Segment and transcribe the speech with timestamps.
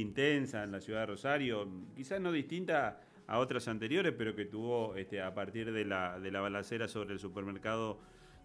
[0.00, 4.96] intensa en la ciudad de Rosario, quizás no distinta a otras anteriores, pero que tuvo
[4.96, 7.98] este, a partir de la, de la balacera sobre el supermercado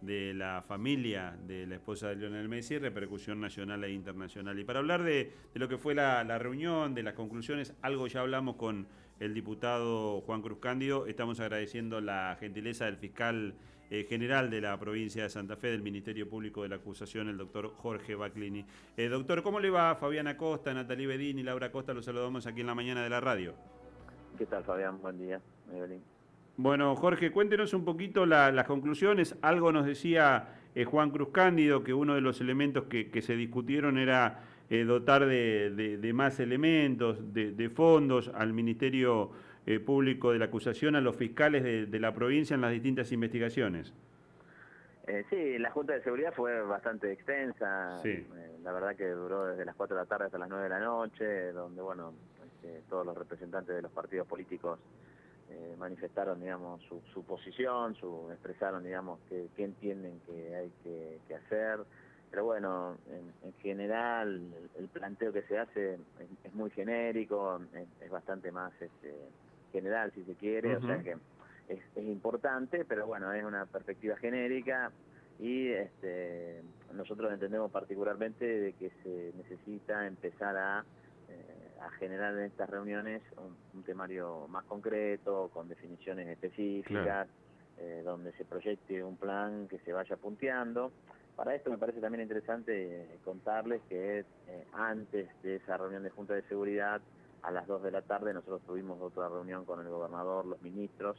[0.00, 4.58] de la familia de la esposa de Lionel Messi, repercusión nacional e internacional.
[4.58, 8.56] Y para hablar de, lo que fue la, reunión, de las conclusiones, algo ya hablamos
[8.56, 8.86] con
[9.20, 13.54] el diputado Juan Cruz Cándido, estamos agradeciendo la gentileza del fiscal
[13.90, 17.36] eh, general de la provincia de Santa Fe, del Ministerio Público de la Acusación, el
[17.36, 18.64] doctor Jorge Baclini.
[18.96, 21.92] Eh, doctor, ¿cómo le va Fabiana Costa, Natalie Bedini, Laura Costa?
[21.92, 23.54] Los saludamos aquí en la mañana de la radio.
[24.38, 25.00] ¿Qué tal, Fabián?
[25.02, 25.40] Buen día.
[25.74, 26.00] Evelyn.
[26.56, 29.36] Bueno, Jorge, cuéntenos un poquito las conclusiones.
[29.42, 33.98] Algo nos decía eh, Juan Cruz Cándido, que uno de los elementos que, se discutieron
[33.98, 39.30] era eh, dotar de, más elementos, de, fondos al Ministerio
[39.66, 43.92] eh, Público de la Acusación, a los fiscales de, la provincia en las distintas investigaciones.
[45.28, 48.00] sí, la Junta de Seguridad fue bastante extensa.
[48.62, 50.80] la verdad que duró desde las 4 de la tarde hasta las 9 de la
[50.80, 52.14] noche, donde, bueno,
[52.60, 54.78] este, todos los representantes de los partidos políticos
[55.50, 61.80] eh, manifestaron, digamos, su, su, posición, su, expresaron, digamos, qué entienden que hay que, hacer.
[62.30, 62.96] Pero bueno,
[63.42, 64.40] en, general
[64.78, 65.98] el, planteo que se hace
[66.44, 67.60] es, muy genérico,
[68.00, 69.14] es, bastante más este,
[69.72, 71.16] general, si se quiere, o sea que
[71.68, 74.90] es, importante, pero bueno, es una perspectiva genérica
[75.38, 76.62] y este,
[76.94, 80.84] nosotros entendemos particularmente de que se necesita empezar a
[81.80, 83.22] a generar en estas reuniones
[83.74, 87.28] un, temario más concreto, con definiciones específicas,
[87.78, 90.92] eh, donde se proyecte un plan que se vaya punteando.
[91.40, 94.24] Para esto me parece también interesante eh, contarles que eh,
[94.74, 97.00] antes de esa reunión de Junta de Seguridad,
[97.40, 101.16] a las 2 de la tarde, nosotros tuvimos otra reunión con el gobernador, los ministros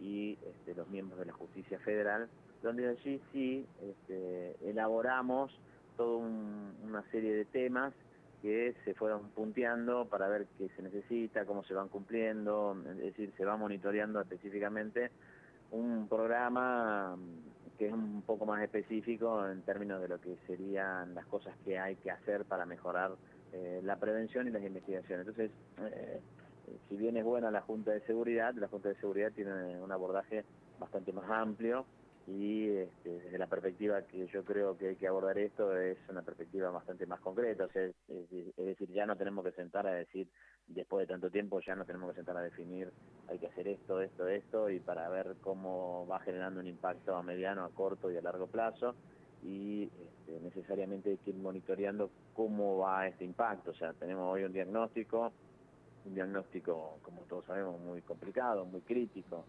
[0.00, 2.30] y este, los miembros de la Justicia Federal,
[2.62, 5.52] donde allí sí este, elaboramos
[5.98, 7.92] toda una serie de temas
[8.40, 13.30] que se fueron punteando para ver qué se necesita, cómo se van cumpliendo, es decir,
[13.36, 15.10] se va monitoreando específicamente
[15.70, 17.14] un programa
[17.80, 21.78] que es un poco más específico en términos de lo que serían las cosas que
[21.78, 23.12] hay que hacer para mejorar
[23.54, 25.26] eh, la prevención y las investigaciones.
[25.26, 26.20] Entonces, eh,
[26.90, 30.44] si bien es buena la Junta de Seguridad, la Junta de Seguridad tiene un abordaje
[30.78, 31.86] bastante más amplio
[32.30, 36.22] y este, desde la perspectiva que yo creo que hay que abordar esto es una
[36.22, 37.94] perspectiva bastante más concreta, es,
[38.56, 40.28] decir, ya no tenemos que sentar a decir,
[40.68, 42.92] después de tanto tiempo ya no tenemos que sentar a definir,
[43.28, 47.22] hay que hacer esto, esto, esto, y para ver cómo va generando un impacto a
[47.22, 48.94] mediano, a corto y a largo plazo,
[49.42, 54.44] y este, necesariamente hay que ir monitoreando cómo va este impacto, o sea, tenemos hoy
[54.44, 55.32] un diagnóstico,
[56.04, 59.46] un diagnóstico, como todos sabemos, muy complicado, muy crítico,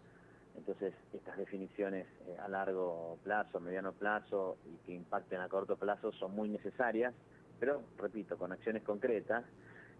[0.56, 6.12] entonces, estas definiciones eh, a largo plazo, mediano plazo y que impacten a corto plazo
[6.12, 7.14] son muy necesarias,
[7.58, 9.44] pero, repito, con acciones concretas.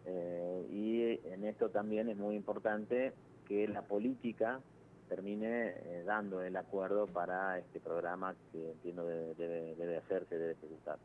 [0.04, 3.12] Eh, y en esto también es muy importante
[3.46, 4.60] que la política
[5.08, 10.98] termine eh, dando el acuerdo para este programa que entiendo debe, debe hacerse, debe ejecutar.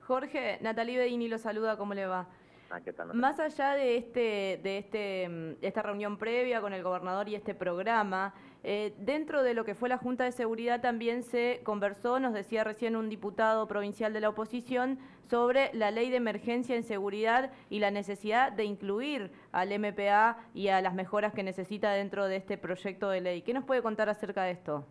[0.00, 2.28] Jorge, Natalie Bedini lo saluda, ¿cómo le va?
[2.72, 2.80] Ah,
[3.12, 7.54] Más allá de este, de este, mm, esta reunión previa con el gobernador y este
[7.54, 8.32] programa,
[8.64, 12.64] eh, dentro de lo que fue la Junta de Seguridad también se conversó, nos decía
[12.64, 17.78] recién un diputado provincial de la oposición, sobre la ley de emergencia en seguridad y
[17.78, 22.56] la necesidad de incluir al MPA y a las mejoras que necesita dentro de este
[22.56, 23.42] proyecto de ley.
[23.42, 24.86] ¿Qué nos puede contar acerca de esto?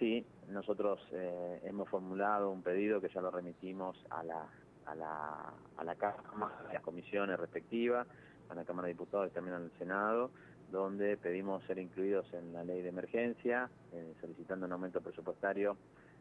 [0.00, 4.46] Sí, nosotros eh, hemos formulado un pedido que ya lo remitimos a la
[4.86, 8.06] a la, a la Cámara, a las comisiones respectivas,
[8.48, 10.30] a la Cámara de Diputados y también al Senado,
[10.70, 15.76] donde pedimos ser incluidos en la ley de emergencia, eh, solicitando un aumento presupuestario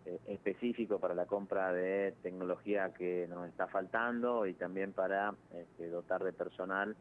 [0.06, 5.90] eh, específico para la compra de tecnología que nos está faltando y también para este,
[5.90, 6.96] dotar de personal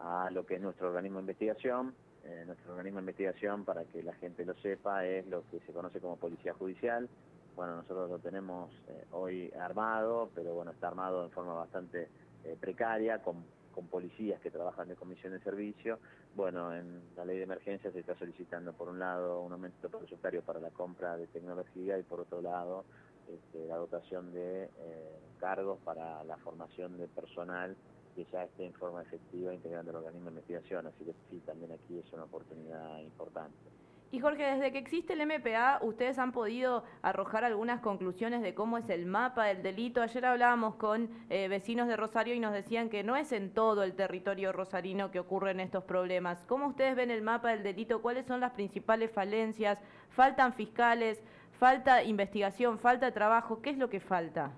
[0.00, 1.94] a lo que es nuestro organismo de investigación.
[2.24, 5.72] Eh, nuestro organismo de investigación, para que la gente lo sepa, es lo que se
[5.72, 7.08] conoce como Policía Judicial,
[7.58, 12.08] bueno, nosotros lo tenemos eh, hoy armado, pero bueno, está armado en forma bastante
[12.44, 13.44] eh, precaria, con,
[13.90, 15.98] policías que trabajan de comisión de servicio.
[16.36, 20.42] Bueno, en la ley de emergencia se está solicitando, por un lado, un aumento presupuestario
[20.42, 22.84] para la compra de tecnología y por otro lado,
[23.28, 27.76] este, la dotación de eh, cargos para la formación de personal
[28.14, 30.86] que ya esté en forma efectiva integrando el organismo de investigación.
[30.86, 33.68] Así que sí, también aquí es una oportunidad importante.
[34.10, 38.78] Y Jorge, desde que existe el MPA, ustedes han podido arrojar algunas conclusiones de cómo
[38.78, 40.00] es el mapa del delito.
[40.00, 43.82] Ayer hablábamos con eh, vecinos de Rosario y nos decían que no es en todo
[43.82, 46.42] el territorio rosarino que ocurren estos problemas.
[46.46, 48.00] ¿Cómo ustedes ven el mapa del delito?
[48.00, 49.78] ¿Cuáles son las principales falencias?
[50.08, 51.20] ¿Faltan fiscales?
[51.58, 52.78] ¿Falta investigación?
[52.78, 53.60] ¿Falta trabajo?
[53.60, 54.52] ¿Qué es lo que falta?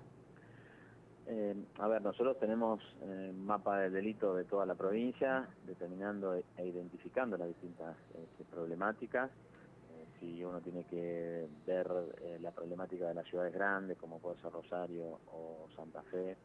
[1.33, 6.43] Eh, a ver, nosotros tenemos eh, mapa del delito de toda la provincia, determinando e,
[6.57, 9.31] e identificando las distintas este, problemáticas.
[9.31, 11.89] Eh, si uno tiene que ver
[12.41, 16.35] la problemática de las ciudades grandes, como puede ser Rosario o Santa Fe,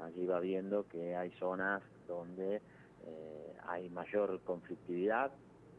[0.00, 2.60] allí va viendo que hay zonas donde
[3.66, 5.30] hay mayor conflictividad,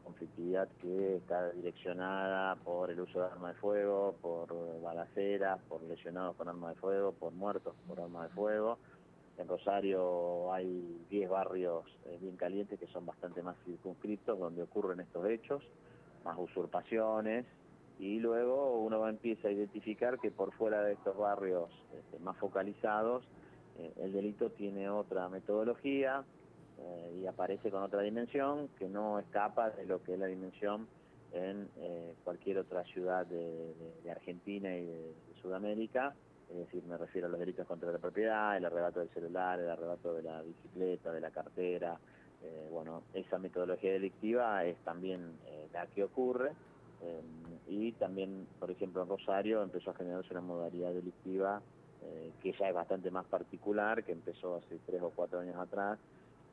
[0.04, 6.36] conflictividad que está direccionada por el uso de armas de fuego, por balaceras, por lesionados
[6.36, 8.78] con armas de fuego, por muertos por armas de fuego.
[9.38, 15.00] En Rosario hay 10 barrios eh, bien calientes que son bastante más circunscritos donde ocurren
[15.00, 15.62] estos hechos,
[16.24, 17.44] más usurpaciones,
[17.98, 23.24] y luego uno empieza a identificar que por fuera de estos barrios este, más focalizados
[23.78, 26.24] eh, el delito tiene otra metodología,
[26.78, 30.88] eh, y aparece con otra dimensión que no escapa de lo que es la dimensión
[31.32, 33.74] en eh, cualquier otra ciudad de,
[34.10, 36.14] Argentina y de, Sudamérica,
[36.50, 39.68] es decir, me refiero a los delitos contra la propiedad, el arrebato del celular, el
[39.68, 41.98] arrebato de la bicicleta, de la cartera,
[42.42, 45.36] eh, bueno, esa metodología delictiva es también
[45.72, 46.52] la que ocurre.
[47.68, 51.60] Y también, por ejemplo, en Rosario empezó a generarse una modalidad delictiva
[52.40, 55.98] que ya es bastante más particular, que empezó hace tres o cuatro años atrás,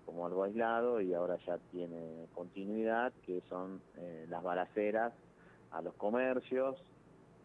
[0.06, 5.14] como algo aislado y ahora ya tiene continuidad, que son eh, las balaceras
[5.72, 6.78] a los comercios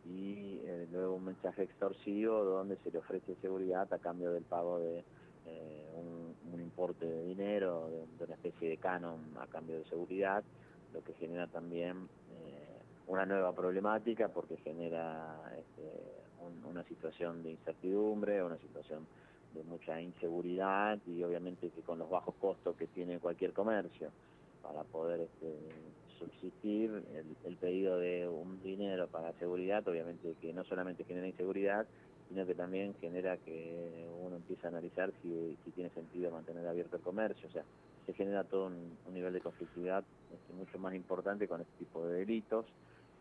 [0.04, 4.78] y eh, luego un mensaje extorsivo donde se le ofrece seguridad a cambio del pago
[4.78, 5.04] de
[5.46, 6.26] eh, un,
[6.60, 7.88] importe de dinero,
[8.18, 10.42] de, una especie de canon a cambio de seguridad,
[10.92, 12.08] lo que genera también
[13.06, 16.16] una nueva problemática porque genera este,
[16.68, 19.06] una situación de incertidumbre, una situación
[19.56, 24.10] de mucha inseguridad y obviamente que con los bajos costos que tiene cualquier comercio
[24.62, 25.56] para poder este,
[26.18, 26.90] subsistir,
[27.44, 31.86] el, pedido de un dinero para seguridad, obviamente que no solamente genera inseguridad,
[32.28, 37.02] sino que también genera que uno empiece a analizar si, tiene sentido mantener abierto el
[37.02, 37.64] comercio, o sea,
[38.04, 42.18] se genera todo un, nivel de conflictividad este, mucho más importante con este tipo de
[42.18, 42.66] delitos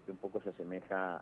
[0.05, 1.21] que un poco se asemeja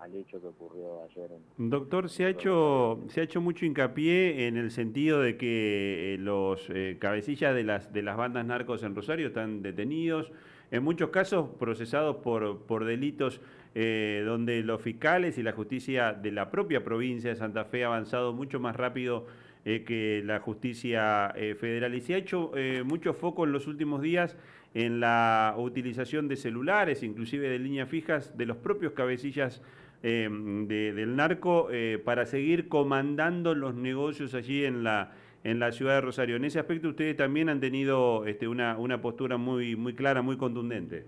[0.00, 1.30] al hecho que ocurrió ayer.
[1.56, 6.18] Doctor, se ha hecho se ha hecho mucho hincapié en el sentido de que eh,
[6.18, 10.30] los eh, cabecillas de las de las bandas narcos en Rosario están detenidos,
[10.70, 13.40] en muchos casos procesados por por delitos
[13.74, 17.88] eh, donde los fiscales y la justicia de la propia provincia de Santa Fe ha
[17.88, 19.26] avanzado mucho más rápido
[19.64, 22.52] que la justicia federal y se ha hecho
[22.84, 24.36] mucho foco en los últimos días
[24.74, 29.62] en la utilización de celulares, inclusive de líneas fijas, de los propios cabecillas
[30.02, 35.12] eh, del narco eh, para seguir comandando los negocios allí en la,
[35.44, 36.36] en la ciudad de Rosario.
[36.36, 40.36] En ese aspecto ustedes también han tenido este, una, una postura muy, muy clara, muy
[40.36, 41.06] contundente.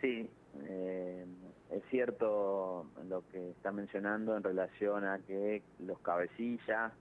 [0.00, 0.28] Sí,
[0.68, 1.26] eh,
[1.72, 6.92] es cierto lo que está mencionando en relación a que los cabecillas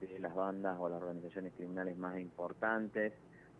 [0.00, 3.12] de las bandas o las organizaciones criminales más importantes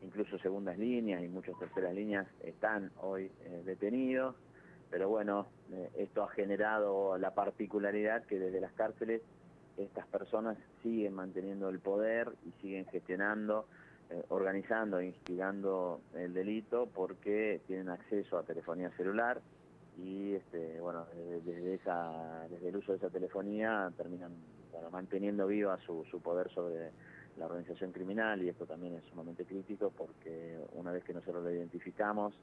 [0.04, 4.36] incluso segundas líneas y muchas terceras líneas están hoy eh, detenidos,
[4.90, 9.22] pero bueno, eh, esto ha generado la particularidad que desde las cárceles
[9.76, 13.66] estas personas siguen manteniendo el poder y siguen gestionando,
[14.10, 19.40] eh, organizando e instigando el delito porque tienen acceso a telefonía celular
[19.96, 21.06] y este, bueno,
[21.44, 24.32] desde, esa, desde el uso de esa telefonía terminan
[24.90, 26.90] manteniendo viva su, su poder sobre
[27.38, 31.50] la organización criminal y esto también es sumamente crítico porque una vez que nosotros lo
[31.50, 32.34] identificamos,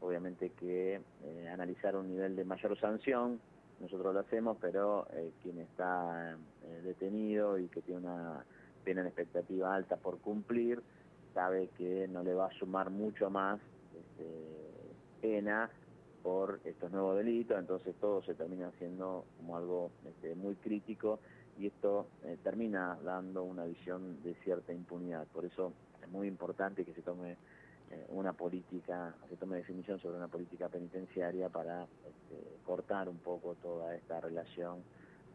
[0.00, 3.40] obviamente que eh, analizar un nivel de mayor sanción,
[3.80, 8.44] nosotros lo hacemos, pero eh, quien está eh, detenido y que tiene una
[8.84, 10.82] pena en expectativa alta por cumplir,
[11.34, 13.60] sabe que no le va a sumar mucho más
[13.94, 14.26] este,
[15.20, 15.70] pena
[16.22, 21.20] por estos nuevos delitos, entonces todo se termina haciendo como algo este, muy crítico
[21.58, 25.26] y esto eh, termina dando una visión de cierta impunidad.
[25.28, 25.72] Por eso
[26.02, 27.36] es muy importante que se tome
[27.90, 33.54] eh, una política, se tome definición sobre una política penitenciaria para este, cortar un poco
[33.62, 34.78] toda esta relación.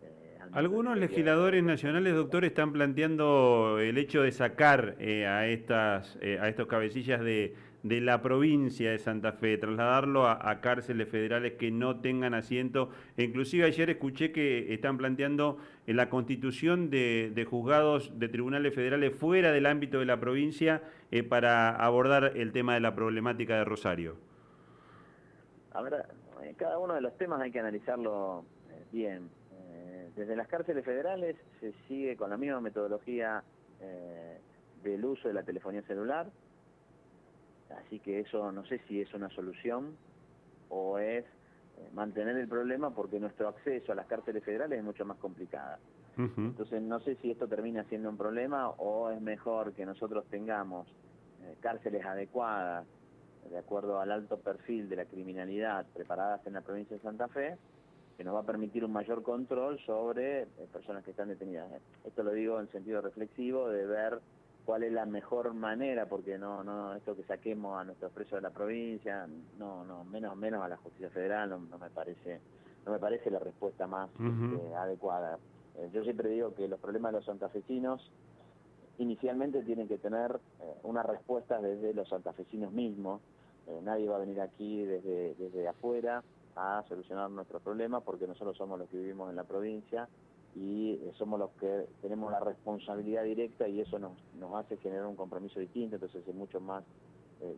[0.03, 6.67] Eh, Algunos legisladores nacionales, doctor, están planteando el hecho de sacar a, estas, a estos
[6.67, 12.33] cabecillas de de la provincia de Santa Fe, trasladarlo a, cárceles federales que no tengan
[12.33, 12.89] asiento.
[13.17, 15.57] Inclusive ayer escuché que están planteando
[15.88, 21.23] en la constitución de, juzgados de tribunales federales fuera del ámbito de la provincia eh,
[21.23, 24.15] para abordar el tema de la problemática de Rosario.
[25.73, 26.05] A ver,
[26.43, 29.29] eh, cada uno de los temas hay que analizarlo eh, bien.
[30.15, 33.43] desde las cárceles federales se sigue con la misma metodología
[34.83, 36.27] del uso de la telefonía celular,
[37.77, 39.95] Así que eso no sé si es una solución
[40.69, 45.05] o es eh, mantener el problema porque nuestro acceso a las cárceles federales es mucho
[45.05, 45.77] más complicado.
[46.17, 50.87] Entonces no sé si esto termina siendo un problema o es mejor que nosotros tengamos
[51.41, 52.85] eh, cárceles adecuadas
[53.49, 57.57] de acuerdo al alto perfil de la criminalidad preparadas en la provincia de Santa Fe,
[58.17, 61.71] que nos va a permitir un mayor control sobre eh, personas que están detenidas.
[62.03, 64.19] Esto lo digo en sentido reflexivo de ver
[64.65, 68.41] cuál es la mejor manera, porque no, no, esto que saquemos a nuestros presos de
[68.41, 69.27] la provincia,
[69.58, 72.39] no, no, menos, menos a la justicia federal, no, me parece,
[72.86, 75.39] no me parece la respuesta más este, adecuada.
[75.77, 78.12] Eh, yo siempre digo que los problemas de los santafesinos
[78.98, 83.22] inicialmente tienen que tener eh, una respuesta desde los santafesinos mismos.
[83.68, 86.24] Eh, nadie va a venir aquí desde, desde afuera
[86.56, 90.08] a solucionar nuestros problemas porque nosotros somos los que vivimos en la provincia
[90.55, 95.05] y eh, somos los que tenemos la responsabilidad directa y eso nos, nos hace generar
[95.05, 96.84] un compromiso distinto, entonces es mucho más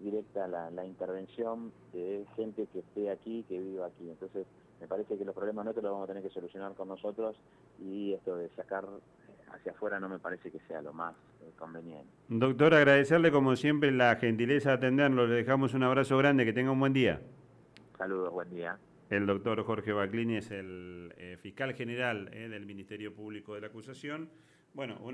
[0.01, 4.09] directa la, la, intervención de gente que esté aquí, que viva aquí.
[4.09, 4.47] Entonces
[4.79, 7.35] me parece que los problemas nuestros los vamos a tener que solucionar con nosotros
[7.79, 8.85] y esto de sacar
[9.53, 12.07] hacia afuera no me parece que sea lo más eh, conveniente.
[12.27, 15.27] Doctor, agradecerle como siempre la gentileza de atenderlo.
[15.27, 17.21] Le dejamos un abrazo grande, que tenga un buen día.
[17.97, 18.77] Saludos, buen día.
[19.09, 23.67] El doctor Jorge Baclini es el eh, fiscal general eh, del Ministerio Público de la
[23.67, 24.29] Acusación.
[24.73, 25.11] Bueno, una